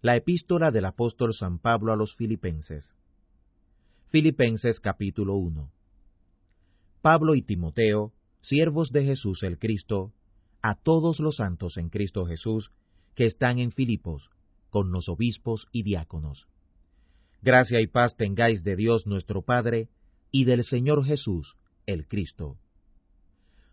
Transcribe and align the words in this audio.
La 0.00 0.14
epístola 0.14 0.70
del 0.70 0.84
apóstol 0.84 1.34
San 1.34 1.58
Pablo 1.58 1.92
a 1.92 1.96
los 1.96 2.14
Filipenses. 2.14 2.94
Filipenses 4.10 4.78
capítulo 4.78 5.34
1. 5.34 5.72
Pablo 7.02 7.34
y 7.34 7.42
Timoteo, 7.42 8.12
siervos 8.40 8.92
de 8.92 9.04
Jesús 9.04 9.42
el 9.42 9.58
Cristo, 9.58 10.12
a 10.62 10.76
todos 10.76 11.18
los 11.18 11.38
santos 11.38 11.78
en 11.78 11.88
Cristo 11.88 12.26
Jesús, 12.26 12.70
que 13.16 13.26
están 13.26 13.58
en 13.58 13.72
Filipos, 13.72 14.30
con 14.70 14.92
los 14.92 15.08
obispos 15.08 15.66
y 15.72 15.82
diáconos. 15.82 16.46
Gracia 17.42 17.80
y 17.80 17.88
paz 17.88 18.14
tengáis 18.14 18.62
de 18.62 18.76
Dios 18.76 19.08
nuestro 19.08 19.42
Padre 19.42 19.88
y 20.30 20.44
del 20.44 20.62
Señor 20.62 21.04
Jesús, 21.06 21.56
el 21.86 22.06
Cristo. 22.06 22.56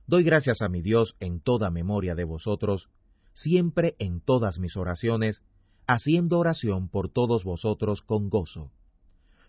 Doy 0.08 0.24
gracias 0.24 0.64
a 0.64 0.70
mi 0.70 0.82
Dios 0.82 1.16
en 1.20 1.40
toda 1.40 1.70
memoria 1.70 2.16
de 2.16 2.24
vosotros, 2.24 2.90
siempre 3.34 3.96
en 4.00 4.22
todas 4.22 4.58
mis 4.58 4.76
oraciones, 4.76 5.44
haciendo 5.88 6.40
oración 6.40 6.90
por 6.90 7.10
todos 7.10 7.44
vosotros 7.44 8.02
con 8.02 8.30
gozo, 8.30 8.72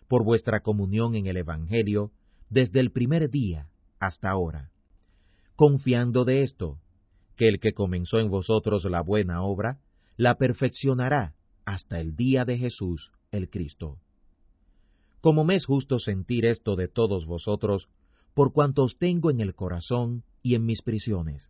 por 0.07 0.23
vuestra 0.23 0.61
comunión 0.61 1.15
en 1.15 1.27
el 1.27 1.37
Evangelio 1.37 2.11
desde 2.49 2.79
el 2.79 2.91
primer 2.91 3.29
día 3.29 3.69
hasta 3.99 4.29
ahora, 4.29 4.71
confiando 5.55 6.23
de 6.25 6.43
esto, 6.43 6.79
que 7.35 7.47
el 7.47 7.59
que 7.59 7.73
comenzó 7.73 8.19
en 8.19 8.29
vosotros 8.29 8.85
la 8.85 9.01
buena 9.01 9.41
obra, 9.43 9.79
la 10.15 10.35
perfeccionará 10.35 11.35
hasta 11.65 11.99
el 11.99 12.15
día 12.15 12.45
de 12.45 12.57
Jesús 12.57 13.11
el 13.31 13.49
Cristo. 13.49 13.99
Como 15.21 15.43
me 15.43 15.55
es 15.55 15.65
justo 15.65 15.99
sentir 15.99 16.45
esto 16.45 16.75
de 16.75 16.87
todos 16.87 17.25
vosotros, 17.25 17.89
por 18.33 18.53
cuanto 18.53 18.83
os 18.83 18.97
tengo 18.97 19.31
en 19.31 19.41
el 19.41 19.55
corazón 19.55 20.23
y 20.43 20.55
en 20.55 20.65
mis 20.65 20.81
prisiones, 20.81 21.49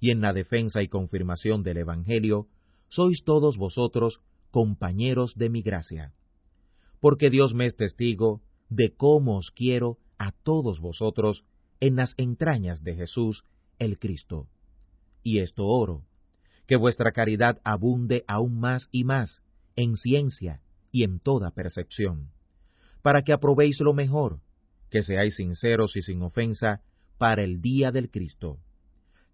y 0.00 0.10
en 0.10 0.20
la 0.20 0.32
defensa 0.32 0.82
y 0.82 0.88
confirmación 0.88 1.62
del 1.62 1.78
Evangelio, 1.78 2.46
sois 2.88 3.24
todos 3.24 3.56
vosotros 3.56 4.20
compañeros 4.56 5.34
de 5.36 5.50
mi 5.50 5.60
gracia. 5.60 6.14
Porque 6.98 7.28
Dios 7.28 7.52
me 7.52 7.66
es 7.66 7.76
testigo 7.76 8.40
de 8.70 8.94
cómo 8.94 9.36
os 9.36 9.50
quiero 9.50 9.98
a 10.16 10.32
todos 10.32 10.80
vosotros 10.80 11.44
en 11.78 11.96
las 11.96 12.14
entrañas 12.16 12.82
de 12.82 12.94
Jesús 12.94 13.44
el 13.78 13.98
Cristo. 13.98 14.48
Y 15.22 15.40
esto 15.40 15.66
oro, 15.66 16.06
que 16.66 16.76
vuestra 16.76 17.12
caridad 17.12 17.60
abunde 17.64 18.24
aún 18.26 18.58
más 18.58 18.88
y 18.92 19.04
más 19.04 19.42
en 19.76 19.98
ciencia 19.98 20.62
y 20.90 21.02
en 21.02 21.20
toda 21.20 21.50
percepción, 21.50 22.30
para 23.02 23.24
que 23.24 23.34
aprobéis 23.34 23.78
lo 23.80 23.92
mejor, 23.92 24.40
que 24.88 25.02
seáis 25.02 25.36
sinceros 25.36 25.96
y 25.96 26.00
sin 26.00 26.22
ofensa 26.22 26.80
para 27.18 27.42
el 27.42 27.60
día 27.60 27.92
del 27.92 28.10
Cristo, 28.10 28.58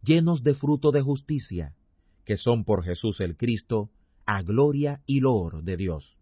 llenos 0.02 0.42
de 0.42 0.54
fruto 0.54 0.90
de 0.90 1.00
justicia, 1.00 1.76
que 2.24 2.36
son 2.36 2.64
por 2.64 2.82
Jesús 2.82 3.20
el 3.20 3.36
Cristo, 3.36 3.92
a 4.26 4.42
gloria 4.42 5.00
y 5.06 5.20
loor 5.20 5.62
de 5.62 5.76
Dios. 5.76 6.16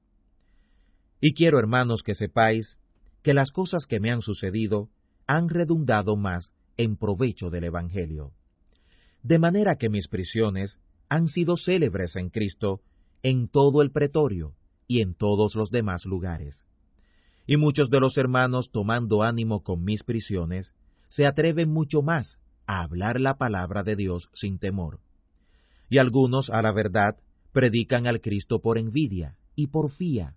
Y 1.21 1.35
quiero, 1.35 1.59
hermanos, 1.59 2.03
que 2.03 2.15
sepáis 2.15 2.79
que 3.23 3.35
las 3.35 3.51
cosas 3.51 3.87
que 3.87 4.01
me 4.01 4.11
han 4.11 4.23
sucedido 4.23 4.89
han 5.27 5.49
redundado 5.49 6.17
más 6.17 6.53
en 6.77 6.97
provecho 6.97 7.51
del 7.51 7.65
Evangelio. 7.65 8.33
De 9.23 9.39
manera 9.39 9.77
que 9.77 9.91
mis 9.91 10.09
prisiones 10.09 10.79
han 11.09 11.29
sido 11.29 11.57
célebres 11.57 12.17
en 12.17 12.31
Cristo 12.31 12.81
en 13.23 13.49
todo 13.49 13.83
el 13.83 13.91
pretorio 13.91 14.55
y 14.87 15.03
en 15.03 15.15
todos 15.15 15.55
los 15.55 15.71
demás 15.71 16.07
lugares. 16.07 16.65
Y 17.47 17.57
muchos 17.57 17.91
de 17.91 18.01
los 18.01 18.17
hermanos, 18.17 18.71
tomando 18.71 19.23
ánimo 19.23 19.63
con 19.63 19.85
mis 19.85 20.03
prisiones, 20.05 20.73
se 21.09 21.27
atreven 21.27 21.71
mucho 21.71 22.01
más 22.01 22.39
a 22.67 22.83
hablar 22.83 23.21
la 23.21 23.37
palabra 23.37 23.83
de 23.83 23.97
Dios 23.97 24.31
sin 24.33 24.59
temor. 24.59 25.01
Y 25.89 25.99
algunos, 25.99 26.49
a 26.51 26.63
la 26.63 26.73
verdad, 26.73 27.17
predican 27.53 28.07
al 28.07 28.21
Cristo 28.21 28.61
por 28.61 28.79
envidia 28.79 29.37
y 29.55 29.69
por 29.69 29.91
fía, 29.91 30.37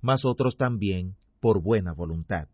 mas 0.00 0.24
otros 0.24 0.56
también 0.56 1.16
por 1.40 1.60
buena 1.62 1.92
voluntad. 1.92 2.48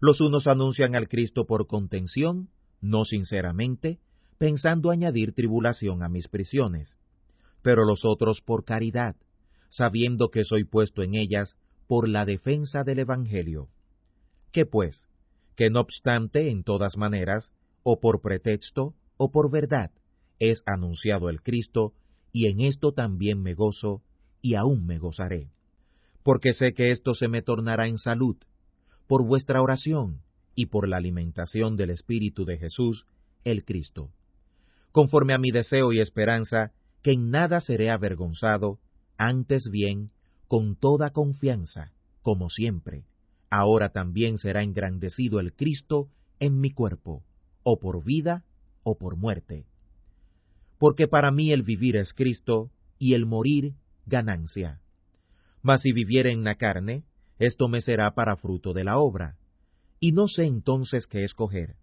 Los 0.00 0.20
unos 0.20 0.46
anuncian 0.46 0.96
al 0.96 1.08
Cristo 1.08 1.46
por 1.46 1.66
contención, 1.66 2.48
no 2.80 3.04
sinceramente, 3.04 4.00
pensando 4.38 4.90
añadir 4.90 5.34
tribulación 5.34 6.02
a 6.02 6.08
mis 6.08 6.28
prisiones, 6.28 6.96
pero 7.62 7.84
los 7.84 8.04
otros 8.04 8.40
por 8.40 8.64
caridad, 8.64 9.16
sabiendo 9.68 10.30
que 10.30 10.44
soy 10.44 10.64
puesto 10.64 11.02
en 11.02 11.14
ellas 11.14 11.56
por 11.86 12.08
la 12.08 12.24
defensa 12.24 12.82
del 12.82 13.00
Evangelio. 13.00 13.68
¿Qué 14.52 14.64
pues? 14.64 15.06
Que 15.56 15.70
no 15.70 15.80
obstante, 15.80 16.50
en 16.50 16.64
todas 16.64 16.96
maneras, 16.96 17.52
o 17.82 18.00
por 18.00 18.22
pretexto, 18.22 18.94
o 19.16 19.30
por 19.30 19.50
verdad, 19.50 19.90
es 20.38 20.62
anunciado 20.66 21.28
el 21.28 21.42
Cristo, 21.42 21.92
y 22.32 22.46
en 22.46 22.60
esto 22.60 22.92
también 22.92 23.42
me 23.42 23.54
gozo, 23.54 24.02
y 24.42 24.54
aún 24.54 24.86
me 24.86 24.98
gozaré. 24.98 25.50
Porque 26.22 26.52
sé 26.52 26.72
que 26.72 26.90
esto 26.90 27.14
se 27.14 27.28
me 27.28 27.42
tornará 27.42 27.88
en 27.88 27.98
salud, 27.98 28.36
por 29.06 29.26
vuestra 29.26 29.62
oración, 29.62 30.22
y 30.54 30.66
por 30.66 30.88
la 30.88 30.96
alimentación 30.96 31.76
del 31.76 31.90
Espíritu 31.90 32.44
de 32.44 32.58
Jesús, 32.58 33.06
el 33.44 33.64
Cristo. 33.64 34.10
Conforme 34.92 35.34
a 35.34 35.38
mi 35.38 35.50
deseo 35.50 35.92
y 35.92 36.00
esperanza, 36.00 36.72
que 37.02 37.12
en 37.12 37.30
nada 37.30 37.60
seré 37.60 37.90
avergonzado, 37.90 38.78
antes 39.16 39.70
bien, 39.70 40.10
con 40.48 40.76
toda 40.76 41.10
confianza, 41.10 41.92
como 42.22 42.48
siempre, 42.48 43.04
ahora 43.50 43.90
también 43.90 44.38
será 44.38 44.62
engrandecido 44.62 45.40
el 45.40 45.54
Cristo 45.54 46.08
en 46.38 46.60
mi 46.60 46.70
cuerpo, 46.72 47.22
o 47.62 47.78
por 47.78 48.04
vida 48.04 48.44
o 48.82 48.96
por 48.96 49.16
muerte 49.16 49.66
porque 50.80 51.08
para 51.08 51.30
mí 51.30 51.52
el 51.52 51.62
vivir 51.62 51.96
es 51.96 52.14
Cristo 52.14 52.70
y 52.98 53.12
el 53.12 53.26
morir 53.26 53.74
ganancia. 54.06 54.80
Mas 55.60 55.82
si 55.82 55.92
viviere 55.92 56.30
en 56.30 56.42
la 56.42 56.54
carne, 56.54 57.04
esto 57.38 57.68
me 57.68 57.82
será 57.82 58.14
para 58.14 58.36
fruto 58.36 58.72
de 58.72 58.82
la 58.82 58.96
obra, 58.98 59.36
y 60.00 60.12
no 60.12 60.26
sé 60.26 60.46
entonces 60.46 61.06
qué 61.06 61.22
escoger. 61.22 61.76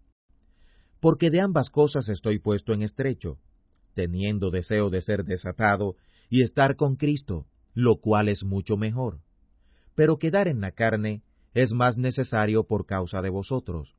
Porque 0.98 1.30
de 1.30 1.40
ambas 1.40 1.70
cosas 1.70 2.08
estoy 2.08 2.40
puesto 2.40 2.72
en 2.72 2.82
estrecho, 2.82 3.38
teniendo 3.94 4.50
deseo 4.50 4.90
de 4.90 5.00
ser 5.00 5.22
desatado 5.22 5.94
y 6.28 6.42
estar 6.42 6.74
con 6.74 6.96
Cristo, 6.96 7.46
lo 7.74 8.00
cual 8.00 8.28
es 8.28 8.42
mucho 8.42 8.76
mejor. 8.76 9.20
Pero 9.94 10.18
quedar 10.18 10.48
en 10.48 10.60
la 10.60 10.72
carne 10.72 11.22
es 11.54 11.72
más 11.72 11.98
necesario 11.98 12.64
por 12.64 12.84
causa 12.84 13.22
de 13.22 13.30
vosotros. 13.30 13.94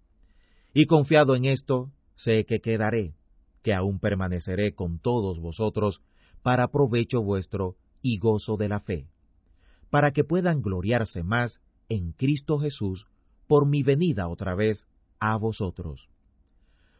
Y 0.74 0.88
confiado 0.88 1.38
en 1.38 1.46
esto, 1.46 1.90
sé 2.16 2.46
que 2.46 2.60
quedaré, 2.60 3.14
que 3.62 3.74
aún 3.74 4.00
permaneceré 4.00 4.74
con 4.74 5.00
todos 5.00 5.40
vosotros 5.40 6.02
para 6.42 6.70
provecho 6.70 7.22
vuestro 7.22 7.76
y 8.02 8.18
gozo 8.18 8.58
de 8.58 8.70
la 8.70 8.80
fe, 8.80 9.08
para 9.90 10.12
que 10.12 10.24
puedan 10.24 10.62
gloriarse 10.62 11.24
más 11.24 11.62
en 11.90 12.12
Cristo 12.12 12.60
Jesús 12.60 13.08
por 13.48 13.66
mi 13.66 13.84
venida 13.84 14.28
otra 14.28 14.56
vez 14.56 14.88
a 15.20 15.38
vosotros. 15.38 16.08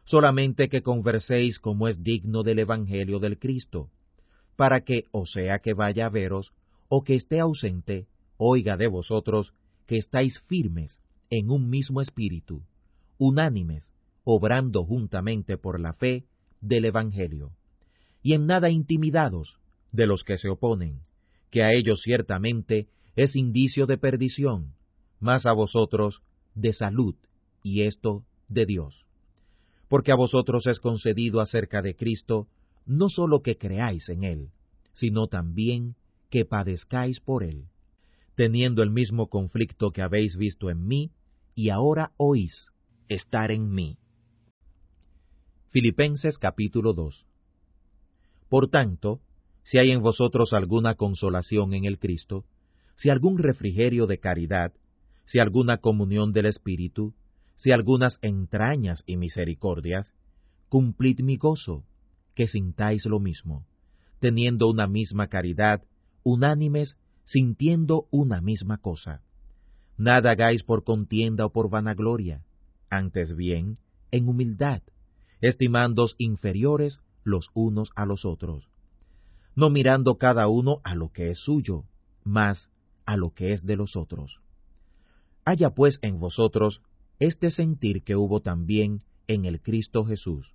Solamente 0.04 0.68
que 0.68 0.82
converséis 0.82 1.58
como 1.58 1.88
es 1.88 2.02
digno 2.02 2.42
del 2.42 2.58
Evangelio 2.58 3.18
del 3.20 3.38
Cristo, 3.38 3.90
para 4.56 4.80
que, 4.80 5.04
o 5.12 5.26
sea 5.26 5.60
que 5.60 5.72
vaya 5.72 6.06
a 6.06 6.10
veros, 6.10 6.52
o 6.88 7.04
que 7.04 7.14
esté 7.14 7.38
ausente, 7.40 8.08
oiga 8.36 8.76
de 8.76 8.88
vosotros 8.88 9.54
que 9.86 9.96
estáis 9.96 10.38
firmes 10.40 10.98
en 11.30 11.50
un 11.50 11.70
mismo 11.70 12.00
espíritu, 12.00 12.62
unánimes, 13.18 13.92
obrando 14.24 14.84
juntamente 14.84 15.56
por 15.56 15.80
la 15.80 15.92
fe 15.92 16.26
del 16.60 16.84
Evangelio, 16.84 17.52
y 18.22 18.34
en 18.34 18.46
nada 18.46 18.70
intimidados 18.70 19.56
de 19.92 20.06
los 20.06 20.24
que 20.24 20.38
se 20.38 20.48
oponen, 20.48 21.00
que 21.50 21.62
a 21.62 21.72
ellos 21.72 22.02
ciertamente 22.02 22.88
es 23.16 23.36
indicio 23.36 23.86
de 23.86 23.98
perdición, 23.98 24.74
mas 25.18 25.46
a 25.46 25.52
vosotros 25.52 26.22
de 26.54 26.72
salud, 26.72 27.14
y 27.62 27.82
esto 27.82 28.24
de 28.48 28.66
Dios. 28.66 29.04
Porque 29.88 30.12
a 30.12 30.16
vosotros 30.16 30.66
es 30.66 30.80
concedido 30.80 31.40
acerca 31.40 31.82
de 31.82 31.96
Cristo 31.96 32.48
no 32.86 33.08
sólo 33.08 33.42
que 33.42 33.56
creáis 33.56 34.08
en 34.08 34.24
Él, 34.24 34.50
sino 34.92 35.26
también 35.26 35.96
que 36.30 36.44
padezcáis 36.44 37.20
por 37.20 37.42
Él, 37.42 37.66
teniendo 38.36 38.82
el 38.82 38.90
mismo 38.90 39.28
conflicto 39.28 39.90
que 39.90 40.02
habéis 40.02 40.36
visto 40.36 40.70
en 40.70 40.86
mí, 40.86 41.10
y 41.54 41.70
ahora 41.70 42.12
oís 42.16 42.70
estar 43.08 43.50
en 43.50 43.70
mí. 43.70 43.98
Filipenses 45.72 46.36
capítulo 46.36 46.94
2 46.94 47.26
Por 48.48 48.66
tanto, 48.70 49.20
si 49.62 49.78
hay 49.78 49.92
en 49.92 50.02
vosotros 50.02 50.52
alguna 50.52 50.96
consolación 50.96 51.74
en 51.74 51.84
el 51.84 52.00
Cristo, 52.00 52.44
si 52.96 53.08
algún 53.08 53.38
refrigerio 53.38 54.08
de 54.08 54.18
caridad, 54.18 54.72
si 55.26 55.38
alguna 55.38 55.76
comunión 55.76 56.32
del 56.32 56.46
Espíritu, 56.46 57.14
si 57.54 57.70
algunas 57.70 58.18
entrañas 58.20 59.04
y 59.06 59.16
misericordias, 59.16 60.12
cumplid 60.68 61.20
mi 61.20 61.36
gozo, 61.36 61.84
que 62.34 62.48
sintáis 62.48 63.06
lo 63.06 63.20
mismo, 63.20 63.64
teniendo 64.18 64.68
una 64.68 64.88
misma 64.88 65.28
caridad, 65.28 65.84
unánimes, 66.24 66.96
sintiendo 67.24 68.08
una 68.10 68.40
misma 68.40 68.78
cosa. 68.78 69.22
Nada 69.96 70.32
hagáis 70.32 70.64
por 70.64 70.82
contienda 70.82 71.46
o 71.46 71.52
por 71.52 71.70
vanagloria, 71.70 72.42
antes 72.90 73.36
bien, 73.36 73.76
en 74.10 74.28
humildad, 74.28 74.82
estimándos 75.40 76.14
inferiores 76.18 77.00
los 77.24 77.50
unos 77.54 77.90
a 77.96 78.06
los 78.06 78.24
otros, 78.24 78.68
no 79.54 79.70
mirando 79.70 80.16
cada 80.16 80.48
uno 80.48 80.80
a 80.84 80.94
lo 80.94 81.10
que 81.10 81.30
es 81.30 81.38
suyo, 81.38 81.84
más 82.24 82.70
a 83.06 83.16
lo 83.16 83.32
que 83.32 83.52
es 83.52 83.64
de 83.64 83.76
los 83.76 83.96
otros. 83.96 84.40
Haya 85.44 85.70
pues 85.70 85.98
en 86.02 86.18
vosotros 86.18 86.82
este 87.18 87.50
sentir 87.50 88.02
que 88.02 88.16
hubo 88.16 88.40
también 88.40 89.00
en 89.28 89.44
el 89.44 89.60
Cristo 89.60 90.04
Jesús, 90.04 90.54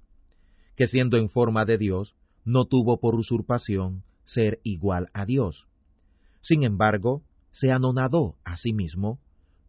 que 0.76 0.88
siendo 0.88 1.18
en 1.18 1.30
forma 1.30 1.66
de 1.66 1.78
Dios, 1.78 2.16
no 2.44 2.66
tuvo 2.66 3.00
por 3.00 3.16
usurpación 3.16 4.04
ser 4.24 4.60
igual 4.64 5.10
a 5.14 5.26
Dios. 5.26 5.68
Sin 6.42 6.64
embargo, 6.64 7.24
se 7.52 7.72
anonadó 7.72 8.36
a 8.44 8.58
sí 8.58 8.74
mismo, 8.74 9.20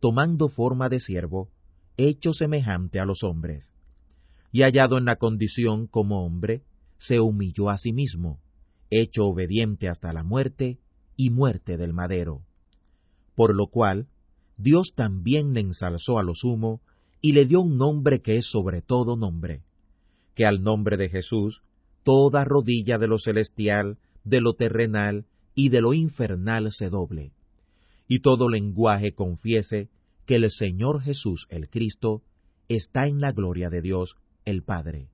tomando 0.00 0.48
forma 0.48 0.88
de 0.88 1.00
siervo, 1.00 1.48
hecho 1.96 2.32
semejante 2.32 3.00
a 3.00 3.04
los 3.04 3.22
hombres. 3.22 3.72
Y 4.52 4.62
hallado 4.62 4.98
en 4.98 5.04
la 5.04 5.16
condición 5.16 5.86
como 5.86 6.24
hombre, 6.24 6.62
se 6.98 7.20
humilló 7.20 7.70
a 7.70 7.78
sí 7.78 7.92
mismo, 7.92 8.40
hecho 8.90 9.26
obediente 9.26 9.88
hasta 9.88 10.12
la 10.12 10.22
muerte 10.22 10.78
y 11.16 11.30
muerte 11.30 11.76
del 11.76 11.92
madero. 11.92 12.42
Por 13.34 13.54
lo 13.54 13.66
cual, 13.66 14.08
Dios 14.56 14.92
también 14.94 15.52
le 15.52 15.60
ensalzó 15.60 16.18
a 16.18 16.22
lo 16.22 16.34
sumo 16.34 16.80
y 17.20 17.32
le 17.32 17.44
dio 17.44 17.60
un 17.60 17.76
nombre 17.76 18.22
que 18.22 18.36
es 18.36 18.46
sobre 18.50 18.82
todo 18.82 19.16
nombre, 19.16 19.62
que 20.34 20.46
al 20.46 20.62
nombre 20.62 20.96
de 20.96 21.08
Jesús 21.08 21.62
toda 22.02 22.44
rodilla 22.44 22.98
de 22.98 23.08
lo 23.08 23.18
celestial, 23.18 23.98
de 24.24 24.40
lo 24.40 24.54
terrenal 24.54 25.26
y 25.54 25.70
de 25.70 25.80
lo 25.80 25.92
infernal 25.92 26.70
se 26.72 26.88
doble, 26.88 27.32
y 28.06 28.20
todo 28.20 28.48
lenguaje 28.48 29.12
confiese 29.12 29.88
que 30.24 30.36
el 30.36 30.50
Señor 30.50 31.02
Jesús 31.02 31.46
el 31.50 31.68
Cristo 31.68 32.22
está 32.68 33.06
en 33.06 33.20
la 33.20 33.32
gloria 33.32 33.70
de 33.70 33.80
Dios 33.80 34.16
el 34.46 34.62
Padre. 34.62 35.10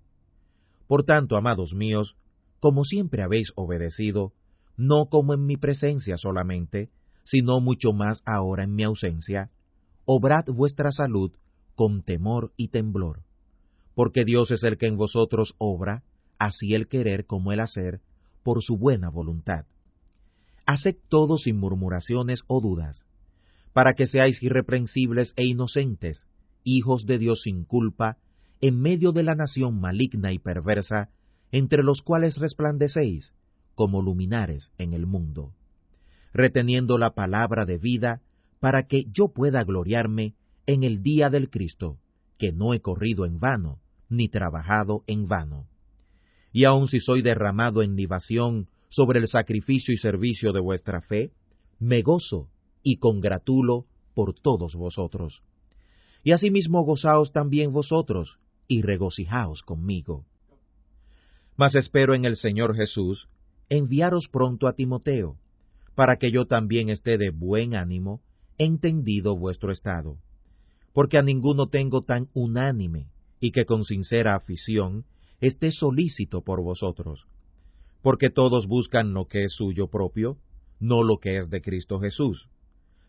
Por 0.86 1.04
tanto, 1.04 1.36
amados 1.36 1.74
míos, 1.74 2.16
como 2.60 2.84
siempre 2.84 3.24
habéis 3.24 3.52
obedecido, 3.56 4.32
no 4.76 5.06
como 5.06 5.34
en 5.34 5.46
mi 5.46 5.56
presencia 5.56 6.16
solamente, 6.16 6.90
sino 7.24 7.60
mucho 7.60 7.92
más 7.92 8.22
ahora 8.24 8.64
en 8.64 8.74
mi 8.74 8.84
ausencia, 8.84 9.50
obrad 10.04 10.44
vuestra 10.46 10.92
salud 10.92 11.32
con 11.74 12.02
temor 12.02 12.52
y 12.56 12.68
temblor, 12.68 13.22
porque 13.94 14.24
Dios 14.24 14.50
es 14.50 14.62
el 14.62 14.76
que 14.76 14.86
en 14.86 14.96
vosotros 14.96 15.54
obra, 15.58 16.04
así 16.38 16.74
el 16.74 16.86
querer 16.88 17.26
como 17.26 17.52
el 17.52 17.60
hacer, 17.60 18.00
por 18.42 18.62
su 18.62 18.76
buena 18.76 19.08
voluntad. 19.08 19.66
Haced 20.66 20.96
todo 21.08 21.38
sin 21.38 21.58
murmuraciones 21.58 22.42
o 22.46 22.60
dudas, 22.60 23.04
para 23.72 23.94
que 23.94 24.06
seáis 24.06 24.42
irreprensibles 24.42 25.32
e 25.36 25.44
inocentes, 25.46 26.26
hijos 26.64 27.06
de 27.06 27.18
Dios 27.18 27.42
sin 27.42 27.64
culpa, 27.64 28.18
en 28.62 28.80
medio 28.80 29.12
de 29.12 29.22
la 29.22 29.34
nación 29.34 29.78
maligna 29.78 30.32
y 30.32 30.38
perversa, 30.38 31.10
entre 31.50 31.82
los 31.82 32.00
cuales 32.00 32.38
resplandecéis 32.38 33.34
como 33.74 34.00
luminares 34.00 34.72
en 34.78 34.94
el 34.94 35.06
mundo 35.06 35.52
reteniendo 36.32 36.98
la 36.98 37.14
palabra 37.14 37.64
de 37.64 37.78
vida, 37.78 38.22
para 38.60 38.86
que 38.86 39.04
yo 39.12 39.28
pueda 39.28 39.62
gloriarme 39.64 40.34
en 40.66 40.84
el 40.84 41.02
día 41.02 41.30
del 41.30 41.50
Cristo, 41.50 41.98
que 42.38 42.52
no 42.52 42.74
he 42.74 42.80
corrido 42.80 43.26
en 43.26 43.38
vano, 43.38 43.80
ni 44.08 44.28
trabajado 44.28 45.02
en 45.06 45.26
vano. 45.26 45.66
Y 46.52 46.64
aun 46.64 46.88
si 46.88 47.00
soy 47.00 47.22
derramado 47.22 47.82
en 47.82 47.96
libación 47.96 48.68
sobre 48.88 49.18
el 49.18 49.26
sacrificio 49.26 49.92
y 49.92 49.96
servicio 49.96 50.52
de 50.52 50.60
vuestra 50.60 51.00
fe, 51.00 51.32
me 51.78 52.02
gozo 52.02 52.50
y 52.82 52.98
congratulo 52.98 53.86
por 54.14 54.34
todos 54.34 54.76
vosotros. 54.76 55.42
Y 56.22 56.32
asimismo 56.32 56.84
gozaos 56.84 57.32
también 57.32 57.72
vosotros, 57.72 58.38
y 58.72 58.82
regocijaos 58.82 59.62
conmigo. 59.62 60.24
Mas 61.56 61.74
espero 61.74 62.14
en 62.14 62.24
el 62.24 62.36
Señor 62.36 62.74
Jesús 62.74 63.28
enviaros 63.68 64.28
pronto 64.28 64.66
a 64.66 64.72
Timoteo, 64.72 65.36
para 65.94 66.16
que 66.16 66.30
yo 66.30 66.46
también 66.46 66.88
esté 66.88 67.18
de 67.18 67.30
buen 67.30 67.74
ánimo, 67.74 68.22
entendido 68.58 69.36
vuestro 69.36 69.72
estado. 69.72 70.18
Porque 70.92 71.18
a 71.18 71.22
ninguno 71.22 71.68
tengo 71.68 72.02
tan 72.02 72.28
unánime, 72.34 73.08
y 73.40 73.50
que 73.50 73.64
con 73.64 73.84
sincera 73.84 74.34
afición 74.34 75.04
esté 75.40 75.70
solícito 75.70 76.42
por 76.42 76.62
vosotros. 76.62 77.26
Porque 78.02 78.30
todos 78.30 78.66
buscan 78.66 79.12
lo 79.12 79.26
que 79.26 79.44
es 79.44 79.52
suyo 79.52 79.88
propio, 79.88 80.38
no 80.80 81.02
lo 81.02 81.18
que 81.18 81.38
es 81.38 81.50
de 81.50 81.60
Cristo 81.60 82.00
Jesús. 82.00 82.48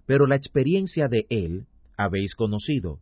Pero 0.05 0.27
la 0.27 0.35
experiencia 0.35 1.07
de 1.07 1.25
Él 1.29 1.67
habéis 1.97 2.35
conocido, 2.35 2.99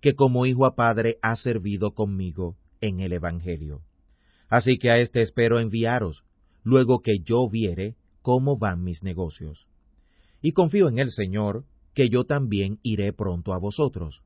que 0.00 0.14
como 0.14 0.46
hijo 0.46 0.66
a 0.66 0.74
padre 0.74 1.18
ha 1.22 1.36
servido 1.36 1.92
conmigo 1.92 2.56
en 2.80 3.00
el 3.00 3.12
Evangelio. 3.12 3.82
Así 4.48 4.78
que 4.78 4.90
a 4.90 4.98
éste 4.98 5.22
espero 5.22 5.60
enviaros, 5.60 6.24
luego 6.64 7.00
que 7.00 7.20
yo 7.20 7.48
viere 7.48 7.96
cómo 8.22 8.56
van 8.56 8.82
mis 8.82 9.02
negocios. 9.02 9.66
Y 10.42 10.52
confío 10.52 10.88
en 10.88 10.98
el 10.98 11.10
Señor, 11.10 11.64
que 11.94 12.08
yo 12.08 12.24
también 12.24 12.78
iré 12.82 13.12
pronto 13.12 13.52
a 13.52 13.58
vosotros. 13.58 14.22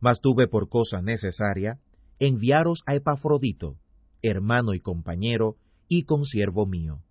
Mas 0.00 0.20
tuve 0.20 0.46
por 0.46 0.68
cosa 0.68 1.02
necesaria 1.02 1.80
enviaros 2.20 2.82
a 2.86 2.94
Epafrodito, 2.94 3.76
hermano 4.22 4.74
y 4.74 4.80
compañero, 4.80 5.56
y 5.88 6.04
consiervo 6.04 6.66
mío, 6.66 7.02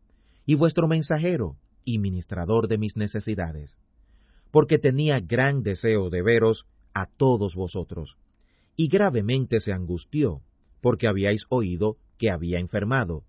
y 0.45 0.55
vuestro 0.55 0.87
mensajero, 0.87 1.57
y 1.83 1.99
ministrador 1.99 2.67
de 2.67 2.77
mis 2.77 2.97
necesidades, 2.97 3.77
porque 4.51 4.77
tenía 4.77 5.19
gran 5.19 5.63
deseo 5.63 6.09
de 6.09 6.21
veros 6.21 6.65
a 6.99 7.05
todos 7.05 7.55
vosotros, 7.55 8.17
y 8.75 8.87
gravemente 8.87 9.59
se 9.59 9.71
angustió, 9.71 10.41
porque 10.81 11.07
habíais 11.07 11.43
oído 11.49 11.97
que 12.17 12.31
había 12.31 12.59
enfermado, 12.59 13.23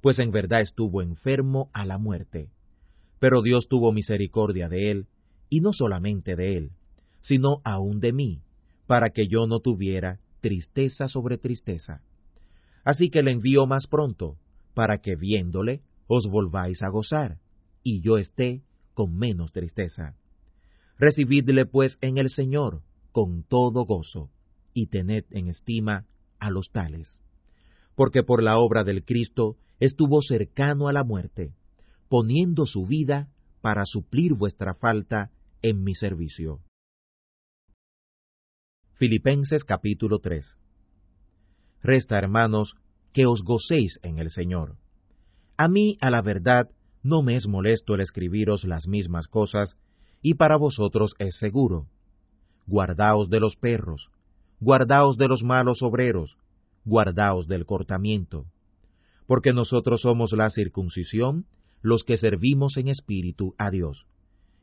pues 0.00 0.18
en 0.18 0.30
verdad 0.30 0.62
estuvo 0.62 1.02
enfermo 1.02 1.68
a 1.74 1.84
la 1.84 1.98
muerte. 1.98 2.48
Pero 3.18 3.42
Dios 3.42 3.68
tuvo 3.68 3.92
misericordia 3.92 4.70
de 4.70 4.90
él, 4.90 5.06
y 5.50 5.60
no 5.60 5.74
solamente 5.74 6.36
de 6.36 6.56
él, 6.56 6.70
sino 7.20 7.60
aún 7.64 8.00
de 8.00 8.14
mí, 8.14 8.40
para 8.86 9.10
que 9.10 9.28
yo 9.28 9.46
no 9.46 9.60
tuviera 9.60 10.18
tristeza 10.40 11.06
sobre 11.06 11.36
tristeza. 11.36 12.00
Así 12.82 13.10
que 13.10 13.22
le 13.22 13.32
envío 13.32 13.66
más 13.66 13.86
pronto, 13.86 14.38
para 14.72 15.02
que 15.02 15.16
viéndole 15.16 15.82
os 16.06 16.30
volváis 16.30 16.82
a 16.82 16.88
gozar, 16.88 17.38
y 17.82 18.00
yo 18.00 18.16
esté 18.16 18.62
con 18.94 19.14
menos 19.14 19.52
tristeza. 19.52 20.16
Recibidle 20.98 21.66
pues 21.66 21.98
en 22.00 22.16
el 22.16 22.30
Señor 22.30 22.80
con 23.12 23.44
todo 23.44 23.84
gozo, 23.84 24.30
y 24.74 24.86
tened 24.86 25.24
en 25.30 25.48
estima 25.48 26.06
a 26.38 26.50
los 26.50 26.70
tales. 26.70 27.18
Porque 27.94 28.22
por 28.22 28.42
la 28.42 28.58
obra 28.58 28.84
del 28.84 29.04
Cristo 29.04 29.56
estuvo 29.78 30.22
cercano 30.22 30.88
a 30.88 30.92
la 30.92 31.04
muerte, 31.04 31.52
poniendo 32.08 32.66
su 32.66 32.86
vida 32.86 33.28
para 33.60 33.84
suplir 33.84 34.34
vuestra 34.34 34.74
falta 34.74 35.30
en 35.62 35.84
mi 35.84 35.94
servicio. 35.94 36.60
Filipenses 38.94 39.64
capítulo 39.64 40.18
3 40.18 40.56
Resta, 41.82 42.18
hermanos, 42.18 42.76
que 43.12 43.26
os 43.26 43.42
gocéis 43.42 43.98
en 44.02 44.18
el 44.18 44.30
Señor. 44.30 44.76
A 45.56 45.68
mí, 45.68 45.98
a 46.00 46.10
la 46.10 46.22
verdad, 46.22 46.70
no 47.02 47.22
me 47.22 47.34
es 47.34 47.48
molesto 47.48 47.94
el 47.94 48.00
escribiros 48.00 48.64
las 48.64 48.86
mismas 48.86 49.26
cosas, 49.28 49.76
y 50.22 50.34
para 50.34 50.56
vosotros 50.56 51.14
es 51.18 51.36
seguro. 51.36 51.88
Guardaos 52.66 53.28
de 53.28 53.40
los 53.40 53.56
perros, 53.56 54.10
guardaos 54.60 55.16
de 55.16 55.28
los 55.28 55.42
malos 55.42 55.82
obreros, 55.82 56.36
guardaos 56.84 57.48
del 57.48 57.66
cortamiento 57.66 58.46
porque 59.26 59.52
nosotros 59.52 60.02
somos 60.02 60.32
la 60.32 60.50
circuncisión, 60.50 61.46
los 61.80 62.04
que 62.04 62.18
servimos 62.18 62.76
en 62.76 62.88
espíritu 62.88 63.54
a 63.58 63.70
Dios, 63.70 64.06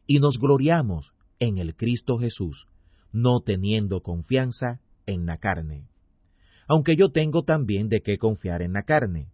y 0.05 0.19
nos 0.19 0.37
gloriamos 0.37 1.13
en 1.39 1.57
el 1.57 1.75
Cristo 1.75 2.17
Jesús, 2.19 2.67
no 3.11 3.41
teniendo 3.41 4.01
confianza 4.01 4.79
en 5.05 5.25
la 5.25 5.37
carne. 5.37 5.87
Aunque 6.67 6.95
yo 6.95 7.11
tengo 7.11 7.43
también 7.43 7.89
de 7.89 8.01
qué 8.01 8.17
confiar 8.19 8.61
en 8.61 8.73
la 8.73 8.83
carne. 8.83 9.31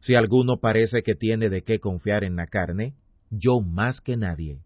Si 0.00 0.14
alguno 0.14 0.58
parece 0.60 1.02
que 1.02 1.14
tiene 1.14 1.48
de 1.48 1.62
qué 1.62 1.80
confiar 1.80 2.22
en 2.22 2.36
la 2.36 2.46
carne, 2.46 2.94
yo 3.30 3.60
más 3.60 4.02
que 4.02 4.18
nadie. 4.18 4.60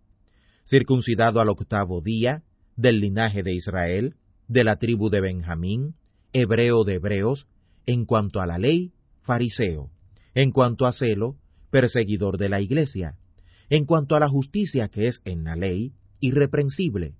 Circuncidado 0.64 1.40
al 1.40 1.48
octavo 1.50 2.00
día, 2.00 2.42
del 2.80 3.00
linaje 3.00 3.42
de 3.42 3.52
Israel, 3.52 4.16
de 4.48 4.64
la 4.64 4.76
tribu 4.76 5.10
de 5.10 5.20
Benjamín, 5.20 5.96
hebreo 6.32 6.84
de 6.84 6.94
hebreos, 6.94 7.46
en 7.84 8.06
cuanto 8.06 8.40
a 8.40 8.46
la 8.46 8.56
ley, 8.56 8.92
fariseo, 9.20 9.90
en 10.34 10.50
cuanto 10.50 10.86
a 10.86 10.92
celo, 10.92 11.36
perseguidor 11.70 12.38
de 12.38 12.48
la 12.48 12.62
iglesia, 12.62 13.18
en 13.68 13.84
cuanto 13.84 14.16
a 14.16 14.20
la 14.20 14.30
justicia 14.30 14.88
que 14.88 15.08
es 15.08 15.20
en 15.26 15.44
la 15.44 15.56
ley, 15.56 15.92
irreprensible. 16.20 17.14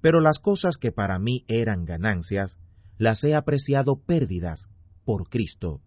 Pero 0.00 0.20
las 0.20 0.38
cosas 0.38 0.78
que 0.78 0.92
para 0.92 1.18
mí 1.18 1.44
eran 1.46 1.84
ganancias, 1.84 2.56
las 2.96 3.22
he 3.22 3.34
apreciado 3.34 4.00
pérdidas 4.00 4.66
por 5.04 5.28
Cristo. 5.28 5.82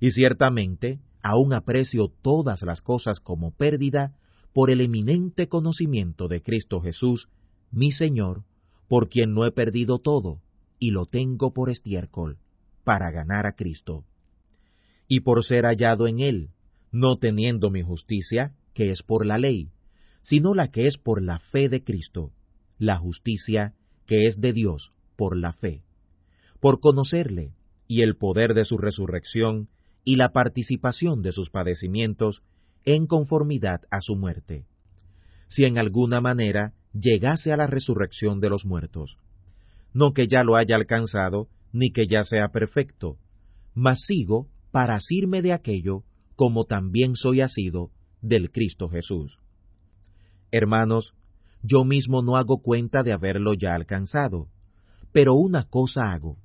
Y 0.00 0.10
ciertamente 0.10 0.98
aún 1.22 1.54
aprecio 1.54 2.08
todas 2.08 2.62
las 2.62 2.82
cosas 2.82 3.20
como 3.20 3.52
pérdida 3.52 4.16
por 4.52 4.70
el 4.70 4.80
eminente 4.80 5.48
conocimiento 5.48 6.26
de 6.26 6.42
Cristo 6.42 6.80
Jesús, 6.80 7.28
mi 7.70 7.92
Señor, 7.92 8.44
por 8.88 9.08
quien 9.08 9.34
no 9.34 9.44
he 9.44 9.52
perdido 9.52 9.98
todo, 9.98 10.40
y 10.78 10.90
lo 10.90 11.06
tengo 11.06 11.52
por 11.52 11.70
estiércol, 11.70 12.38
para 12.84 13.10
ganar 13.10 13.46
a 13.46 13.52
Cristo. 13.52 14.04
Y 15.08 15.20
por 15.20 15.44
ser 15.44 15.64
hallado 15.64 16.06
en 16.06 16.20
él, 16.20 16.50
no 16.92 17.18
teniendo 17.18 17.70
mi 17.70 17.82
justicia, 17.82 18.54
que 18.74 18.90
es 18.90 19.02
por 19.02 19.26
la 19.26 19.38
ley, 19.38 19.70
sino 20.22 20.54
la 20.54 20.68
que 20.68 20.86
es 20.86 20.98
por 20.98 21.22
la 21.22 21.38
fe 21.38 21.68
de 21.68 21.82
Cristo, 21.84 22.32
la 22.78 22.98
justicia 22.98 23.74
que 24.06 24.26
es 24.26 24.40
de 24.40 24.52
Dios 24.52 24.92
por 25.16 25.36
la 25.36 25.52
fe, 25.52 25.82
por 26.60 26.80
conocerle 26.80 27.54
y 27.88 28.02
el 28.02 28.16
poder 28.16 28.54
de 28.54 28.64
su 28.64 28.76
resurrección 28.76 29.68
y 30.04 30.16
la 30.16 30.32
participación 30.32 31.22
de 31.22 31.32
sus 31.32 31.50
padecimientos 31.50 32.42
en 32.84 33.06
conformidad 33.06 33.82
a 33.90 34.00
su 34.00 34.16
muerte, 34.16 34.66
si 35.48 35.64
en 35.64 35.78
alguna 35.78 36.20
manera 36.20 36.74
llegase 36.98 37.52
a 37.52 37.56
la 37.56 37.66
resurrección 37.66 38.40
de 38.40 38.50
los 38.50 38.64
muertos. 38.64 39.18
No 39.92 40.12
que 40.12 40.26
ya 40.26 40.44
lo 40.44 40.56
haya 40.56 40.76
alcanzado, 40.76 41.48
ni 41.72 41.90
que 41.90 42.06
ya 42.06 42.24
sea 42.24 42.48
perfecto, 42.48 43.18
mas 43.74 44.04
sigo 44.06 44.48
para 44.70 44.94
asirme 44.94 45.42
de 45.42 45.52
aquello 45.52 46.04
como 46.34 46.64
también 46.64 47.14
soy 47.14 47.40
asido 47.40 47.90
del 48.20 48.50
Cristo 48.50 48.88
Jesús. 48.88 49.38
Hermanos, 50.50 51.14
yo 51.62 51.84
mismo 51.84 52.22
no 52.22 52.36
hago 52.36 52.62
cuenta 52.62 53.02
de 53.02 53.12
haberlo 53.12 53.54
ya 53.54 53.74
alcanzado, 53.74 54.48
pero 55.12 55.34
una 55.34 55.64
cosa 55.64 56.12
hago, 56.12 56.38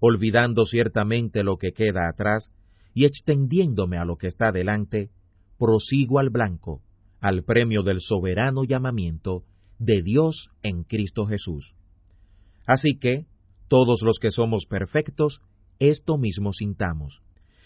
olvidando 0.00 0.66
ciertamente 0.66 1.42
lo 1.42 1.56
que 1.56 1.72
queda 1.72 2.08
atrás 2.08 2.50
y 2.94 3.04
extendiéndome 3.04 3.96
a 3.98 4.04
lo 4.04 4.16
que 4.16 4.26
está 4.26 4.52
delante, 4.52 5.10
prosigo 5.56 6.18
al 6.18 6.30
blanco, 6.30 6.82
al 7.20 7.42
premio 7.42 7.82
del 7.82 8.00
soberano 8.00 8.64
llamamiento 8.64 9.44
de 9.78 10.02
Dios 10.02 10.50
en 10.62 10.82
Cristo 10.84 11.26
Jesús. 11.26 11.74
Así 12.66 12.98
que, 12.98 13.26
todos 13.68 14.00
los 14.02 14.18
que 14.18 14.30
somos 14.30 14.66
perfectos, 14.66 15.40
esto 15.78 16.18
mismo 16.18 16.52
sintamos. 16.52 17.22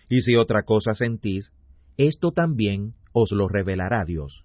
Y 0.08 0.22
si 0.22 0.36
otra 0.36 0.62
cosa 0.62 0.94
sentís, 0.94 1.52
esto 1.96 2.32
también 2.32 2.94
os 3.12 3.32
lo 3.32 3.48
revelará 3.48 4.04
Dios. 4.04 4.44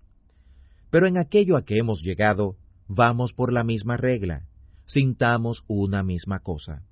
Pero 0.89 1.07
en 1.07 1.17
aquello 1.17 1.57
a 1.57 1.63
que 1.63 1.77
hemos 1.77 2.01
llegado, 2.01 2.55
vamos 2.87 3.33
por 3.33 3.51
la 3.51 3.63
misma 3.63 3.97
regla, 3.97 4.45
sintamos 4.85 5.63
una 5.67 6.03
misma 6.03 6.39
cosa. 6.39 6.83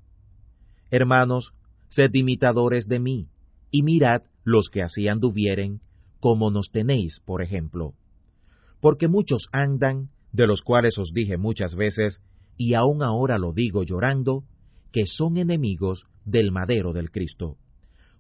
Hermanos, 0.92 1.54
sed 1.90 2.12
imitadores 2.14 2.88
de 2.88 3.00
mí, 3.00 3.30
y 3.72 3.84
mirad 3.84 4.24
los 4.44 4.70
que 4.70 4.82
así 4.82 5.08
anduvieren, 5.08 5.82
como 6.20 6.52
nos 6.52 6.70
tenéis, 6.72 7.22
por 7.26 7.42
ejemplo. 7.42 7.94
Porque 8.80 9.08
muchos 9.08 9.48
andan, 9.52 10.10
de 10.36 10.48
los 10.48 10.64
cuales 10.64 10.98
os 10.98 11.14
dije 11.14 11.38
muchas 11.38 11.76
veces, 11.76 12.22
y 12.58 12.74
aún 12.74 13.04
ahora 13.04 13.38
lo 13.38 13.54
digo 13.54 13.84
llorando, 13.84 14.44
que 14.92 15.06
son 15.06 15.38
enemigos 15.38 16.08
del 16.26 16.52
madero 16.52 16.92
del 16.92 17.10
Cristo, 17.10 17.58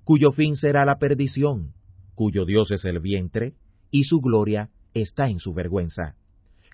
cuyo 0.05 0.31
fin 0.31 0.55
será 0.55 0.85
la 0.85 0.97
perdición, 0.97 1.73
cuyo 2.13 2.45
Dios 2.45 2.71
es 2.71 2.85
el 2.85 3.01
vientre, 3.01 3.55
y 3.91 4.05
su 4.05 4.21
gloria 4.21 4.69
está 4.93 5.27
en 5.27 5.39
su 5.39 5.53
vergüenza, 5.53 6.15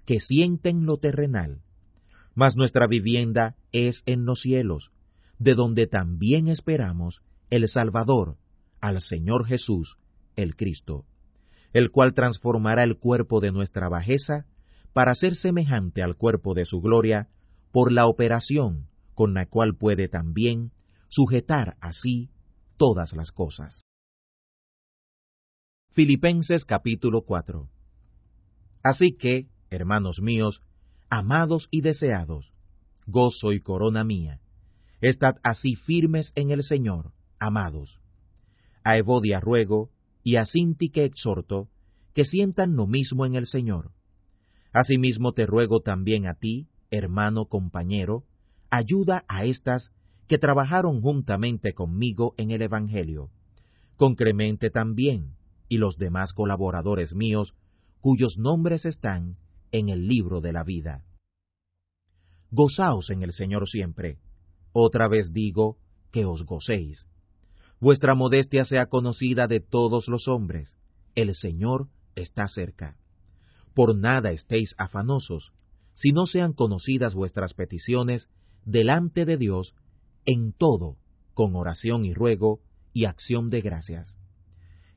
que 0.06 0.20
sienten 0.20 0.86
lo 0.86 0.98
terrenal. 0.98 1.62
Mas 2.36 2.56
nuestra 2.56 2.86
vivienda 2.86 3.56
es 3.72 4.04
en 4.06 4.26
los 4.26 4.42
cielos, 4.42 4.92
de 5.40 5.56
donde 5.56 5.88
también 5.88 6.50
esperamos 6.50 7.24
el 7.50 7.68
Salvador, 7.68 8.38
al 8.80 9.02
Señor 9.02 9.48
Jesús, 9.48 9.98
el 10.36 10.56
Cristo, 10.56 11.06
el 11.74 11.90
cual 11.90 12.14
transformará 12.14 12.84
el 12.84 12.98
cuerpo 12.98 13.40
de 13.40 13.52
nuestra 13.52 13.90
bajeza 13.90 14.46
para 14.94 15.16
ser 15.16 15.36
semejante 15.36 16.04
al 16.04 16.16
cuerpo 16.16 16.54
de 16.54 16.66
su 16.66 16.82
gloria, 16.82 17.30
por 17.72 17.92
la 17.92 18.08
operación 18.08 18.88
con 19.14 19.34
la 19.34 19.46
cual 19.46 19.76
puede 19.76 20.08
también 20.08 20.72
sujetar 21.08 21.78
así 21.80 22.30
todas 22.78 23.14
las 23.14 23.32
cosas. 23.32 23.84
Filipenses 25.92 26.66
capítulo 26.66 27.24
4 27.24 27.70
Así 28.82 29.14
que, 29.14 29.48
hermanos 29.70 30.22
míos, 30.22 30.64
amados 31.10 31.68
y 31.70 31.82
deseados, 31.82 32.54
gozo 33.06 33.52
y 33.52 33.60
corona 33.60 34.04
mía, 34.04 34.40
estad 35.02 35.36
así 35.44 35.76
firmes 35.76 36.32
en 36.36 36.50
el 36.50 36.64
Señor, 36.64 37.12
amados. 37.38 38.00
A 38.84 38.98
Evodia 38.98 39.40
ruego, 39.40 39.92
y 40.24 40.38
a 40.38 40.46
Sintique 40.46 41.04
exhorto, 41.04 41.70
que 42.14 42.26
sientan 42.26 42.76
lo 42.76 42.88
mismo 42.88 43.26
en 43.26 43.36
el 43.36 43.46
Señor. 43.46 43.92
Asimismo 44.74 45.34
te 45.34 45.46
ruego 45.46 45.82
también 45.82 46.28
a 46.28 46.36
ti, 46.36 46.70
hermano 46.92 47.46
compañero, 47.46 48.24
ayuda 48.70 49.26
a 49.28 49.44
estas 49.44 49.92
que 50.28 50.38
trabajaron 50.38 51.02
juntamente 51.02 51.74
conmigo 51.74 52.34
en 52.38 52.52
el 52.52 52.62
Evangelio, 52.62 53.30
con 53.98 54.16
Cremente 54.16 54.70
también, 54.70 55.36
y 55.68 55.78
los 55.78 55.98
demás 55.98 56.34
colaboradores 56.34 57.14
míos, 57.14 57.54
cuyos 58.00 58.38
nombres 58.38 58.86
están 58.86 59.38
en 59.72 59.90
el 59.90 60.08
libro 60.08 60.40
de 60.42 60.54
la 60.54 60.64
vida. 60.64 61.04
Gozaos 62.50 63.10
en 63.10 63.24
el 63.24 63.32
Señor 63.32 63.68
siempre. 63.68 64.20
Otra 64.74 65.08
vez 65.08 65.32
digo 65.32 65.78
que 66.12 66.26
os 66.26 66.44
gocéis. 66.44 67.08
Vuestra 67.80 68.16
modestia 68.16 68.66
sea 68.66 68.88
conocida 68.88 69.48
de 69.48 69.60
todos 69.60 70.08
los 70.08 70.28
hombres. 70.28 70.78
El 71.16 71.36
Señor 71.36 71.88
está 72.16 72.48
cerca. 72.48 72.98
Por 73.74 73.96
nada 73.96 74.32
estéis 74.32 74.76
afanosos, 74.78 75.54
si 75.94 76.12
no 76.12 76.26
sean 76.26 76.54
conocidas 76.54 77.16
vuestras 77.16 77.54
peticiones 77.54 78.30
delante 78.66 79.26
de 79.26 79.38
Dios 79.38 79.76
en 80.26 80.54
todo, 80.54 80.98
con 81.34 81.56
oración 81.56 82.06
y 82.06 82.14
ruego 82.14 82.60
y 82.94 83.06
acción 83.06 83.50
de 83.50 83.62
gracias 83.62 84.18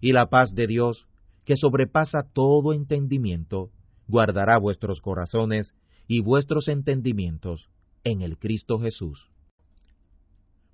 y 0.04 0.12
la 0.12 0.28
paz 0.28 0.54
de 0.54 0.66
Dios, 0.66 1.06
que 1.46 1.56
sobrepasa 1.56 2.24
todo 2.30 2.74
entendimiento, 2.74 3.70
guardará 4.06 4.58
vuestros 4.58 5.00
corazones 5.00 5.74
y 6.06 6.20
vuestros 6.20 6.68
entendimientos 6.68 7.70
en 8.04 8.20
el 8.20 8.36
Cristo 8.36 8.78
Jesús. 8.78 9.30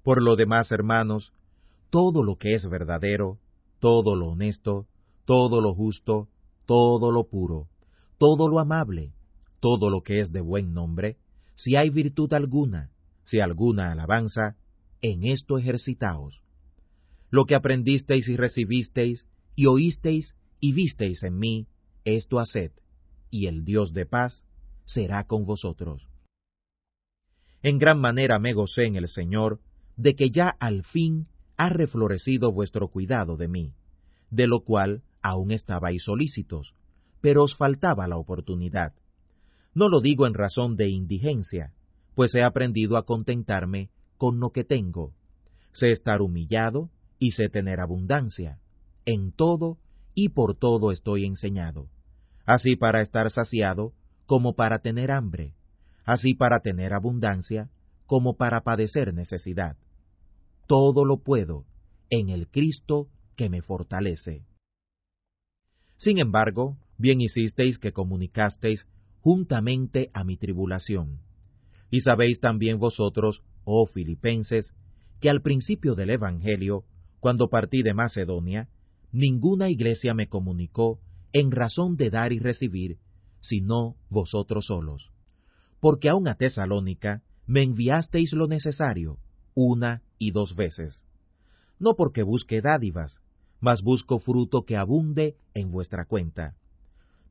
Por 0.02 0.20
lo 0.20 0.34
demás, 0.34 0.72
hermanos, 0.72 1.32
todo 1.90 2.24
lo 2.24 2.38
que 2.38 2.54
es 2.54 2.68
verdadero, 2.68 3.38
todo 3.78 4.16
lo 4.16 4.30
honesto, 4.30 4.88
todo 5.26 5.60
lo 5.60 5.74
justo, 5.76 6.26
todo 6.66 7.12
lo 7.12 7.28
puro, 7.28 7.68
todo 8.20 8.48
lo 8.48 8.60
amable, 8.60 9.14
todo 9.58 9.90
lo 9.90 10.02
que 10.02 10.20
es 10.20 10.30
de 10.30 10.42
buen 10.42 10.74
nombre, 10.74 11.16
si 11.56 11.74
hay 11.74 11.90
virtud 11.90 12.32
alguna, 12.34 12.92
si 13.24 13.40
alguna 13.40 13.90
alabanza, 13.90 14.56
en 15.02 15.24
esto 15.24 15.58
ejercitaos 15.58 16.42
lo 17.30 17.44
que 17.44 17.54
aprendisteis 17.54 18.28
y 18.28 18.36
recibisteis, 18.36 19.24
y 19.54 19.66
oísteis 19.66 20.34
y 20.58 20.72
visteis 20.72 21.22
en 21.22 21.38
mí, 21.38 21.68
esto 22.04 22.38
haced, 22.40 22.72
y 23.30 23.46
el 23.46 23.64
Dios 23.64 23.92
de 23.92 24.04
paz 24.04 24.42
será 24.84 25.24
con 25.24 25.44
vosotros. 25.44 26.08
En 27.62 27.78
gran 27.78 28.00
manera 28.00 28.38
me 28.38 28.52
gocé 28.52 28.86
en 28.86 28.96
el 28.96 29.08
Señor, 29.08 29.60
de 29.96 30.14
que 30.14 30.30
ya 30.30 30.48
al 30.48 30.82
fin 30.82 31.26
ha 31.56 31.68
reflorecido 31.68 32.52
vuestro 32.52 32.88
cuidado 32.88 33.36
de 33.36 33.48
mí, 33.48 33.74
de 34.30 34.46
lo 34.46 34.64
cual 34.64 35.02
aún 35.22 35.52
estabais 35.52 36.04
solícitos, 36.04 36.74
pero 37.20 37.44
os 37.44 37.56
faltaba 37.56 38.08
la 38.08 38.16
oportunidad. 38.16 38.94
No 39.74 39.88
lo 39.88 40.00
digo 40.00 40.26
en 40.26 40.34
razón 40.34 40.76
de 40.76 40.88
indigencia, 40.88 41.72
pues 42.14 42.34
he 42.34 42.42
aprendido 42.42 42.96
a 42.96 43.04
contentarme 43.04 43.90
con 44.16 44.40
lo 44.40 44.50
que 44.50 44.64
tengo. 44.64 45.12
Sé 45.72 45.92
estar 45.92 46.20
humillado, 46.20 46.90
y 47.20 47.32
sé 47.32 47.48
tener 47.48 47.78
abundancia. 47.78 48.58
En 49.04 49.30
todo 49.30 49.78
y 50.14 50.30
por 50.30 50.56
todo 50.56 50.90
estoy 50.90 51.24
enseñado, 51.26 51.88
así 52.46 52.74
para 52.74 53.02
estar 53.02 53.30
saciado 53.30 53.92
como 54.26 54.54
para 54.54 54.80
tener 54.80 55.12
hambre, 55.12 55.54
así 56.04 56.34
para 56.34 56.60
tener 56.60 56.92
abundancia 56.92 57.70
como 58.06 58.36
para 58.36 58.62
padecer 58.62 59.14
necesidad. 59.14 59.76
Todo 60.66 61.04
lo 61.04 61.18
puedo 61.18 61.64
en 62.08 62.30
el 62.30 62.48
Cristo 62.48 63.08
que 63.36 63.48
me 63.48 63.62
fortalece. 63.62 64.44
Sin 65.96 66.18
embargo, 66.18 66.76
bien 67.00 67.20
hicisteis 67.20 67.78
que 67.78 67.92
comunicasteis 67.92 68.86
juntamente 69.20 70.10
a 70.12 70.22
mi 70.22 70.36
tribulación. 70.36 71.20
Y 71.90 72.02
sabéis 72.02 72.40
también 72.40 72.78
vosotros, 72.78 73.42
oh 73.64 73.86
filipenses, 73.86 74.72
que 75.20 75.30
al 75.30 75.42
principio 75.42 75.94
del 75.94 76.10
Evangelio 76.10 76.84
cuando 77.20 77.48
partí 77.48 77.82
de 77.82 77.94
Macedonia, 77.94 78.68
ninguna 79.12 79.68
iglesia 79.68 80.14
me 80.14 80.28
comunicó 80.28 80.98
en 81.32 81.50
razón 81.50 81.96
de 81.96 82.10
dar 82.10 82.32
y 82.32 82.38
recibir, 82.38 82.98
sino 83.40 83.96
vosotros 84.08 84.66
solos. 84.66 85.12
Porque 85.80 86.08
aun 86.08 86.28
a 86.28 86.34
Tesalónica 86.34 87.22
me 87.46 87.62
enviasteis 87.62 88.32
lo 88.32 88.48
necesario, 88.48 89.18
una 89.54 90.02
y 90.18 90.30
dos 90.32 90.56
veces. 90.56 91.04
No 91.78 91.94
porque 91.94 92.22
busque 92.22 92.60
dádivas, 92.62 93.20
mas 93.60 93.82
busco 93.82 94.18
fruto 94.18 94.64
que 94.64 94.76
abunde 94.76 95.36
en 95.54 95.70
vuestra 95.70 96.06
cuenta. 96.06 96.56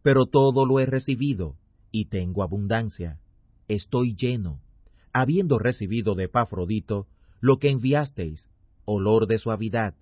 Pero 0.02 0.26
todo 0.26 0.66
lo 0.66 0.80
he 0.80 0.86
recibido, 0.86 1.56
y 1.92 2.06
tengo 2.06 2.44
abundancia. 2.44 3.20
Estoy 3.68 4.16
lleno, 4.16 4.62
habiendo 5.14 5.60
recibido 5.60 6.16
de 6.16 6.30
Pafrodito 6.30 7.08
lo 7.42 7.58
que 7.58 7.70
enviasteis, 7.70 8.50
olor 8.86 9.28
de 9.28 9.38
suavidad, 9.38 9.96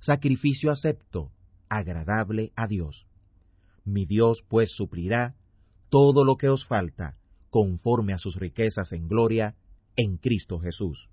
sacrificio 0.00 0.70
acepto, 0.70 1.30
agradable 1.68 2.52
a 2.56 2.66
Dios. 2.66 3.06
Mi 3.84 4.06
Dios 4.06 4.44
pues 4.48 4.72
suplirá 4.72 5.34
todo 5.88 6.24
lo 6.24 6.36
que 6.36 6.48
os 6.48 6.66
falta, 6.66 7.16
conforme 7.50 8.12
a 8.12 8.18
sus 8.18 8.36
riquezas 8.36 8.92
en 8.92 9.08
gloria, 9.08 9.54
en 9.96 10.16
Cristo 10.16 10.58
Jesús. 10.58 11.08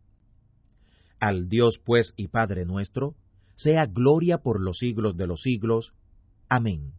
Al 1.19 1.49
Dios 1.49 1.79
pues 1.83 2.13
y 2.17 2.29
Padre 2.29 2.65
nuestro, 2.65 3.15
sea 3.55 3.85
gloria 3.85 4.39
por 4.39 4.59
los 4.59 4.79
siglos 4.79 5.15
de 5.17 5.27
los 5.27 5.41
siglos. 5.41 5.93
Amén. 6.49 6.93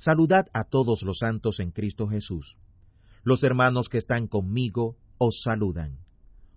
Saludad 0.00 0.46
a 0.54 0.64
todos 0.64 1.02
los 1.02 1.18
santos 1.18 1.60
en 1.60 1.72
Cristo 1.72 2.08
Jesús. 2.08 2.56
Los 3.22 3.42
hermanos 3.42 3.90
que 3.90 3.98
están 3.98 4.28
conmigo 4.28 4.96
os 5.18 5.42
saludan. 5.42 5.98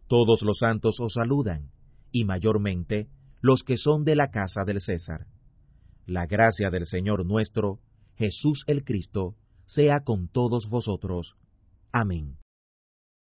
Todos 0.08 0.44
los 0.44 0.60
santos 0.60 1.02
os 1.02 1.16
saludan, 1.16 1.70
y 2.10 2.24
mayormente 2.24 3.10
los 3.42 3.64
que 3.64 3.76
son 3.76 4.06
de 4.06 4.16
la 4.16 4.32
casa 4.32 4.64
del 4.64 4.80
César. 4.80 5.28
La 6.06 6.26
gracia 6.26 6.70
del 6.70 6.86
Señor 6.86 7.26
nuestro, 7.26 7.82
Jesús 8.16 8.64
el 8.66 8.86
Cristo, 8.86 9.36
sea 9.66 10.06
con 10.06 10.30
todos 10.30 10.70
vosotros. 10.70 11.36
Amén. 11.92 12.38